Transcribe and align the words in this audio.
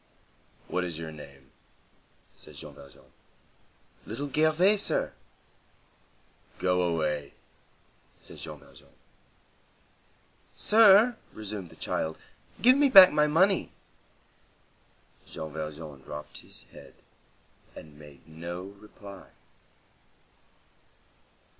"What 0.67 0.83
is 0.83 0.97
your 0.97 1.11
name?" 1.11 1.51
said 2.35 2.55
Jean 2.55 2.73
Valjean. 2.73 3.11
"Little 4.07 4.31
Gervais, 4.33 4.77
sir." 4.77 5.13
"Go 6.57 6.81
away," 6.81 7.35
said 8.17 8.39
Jean 8.39 8.57
Valjean. 8.61 8.89
"Sir," 10.55 11.17
resumed 11.33 11.69
the 11.69 11.75
child, 11.75 12.17
"give 12.63 12.75
me 12.77 12.89
back 12.89 13.11
my 13.13 13.27
money." 13.27 13.73
Jean 15.27 15.53
Valjean 15.53 16.01
dropped 16.01 16.39
his 16.39 16.63
head, 16.71 16.95
and 17.75 17.99
made 17.99 18.27
no 18.27 18.63
reply. 18.63 19.27